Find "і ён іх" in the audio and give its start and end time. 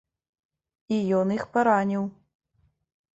0.95-1.43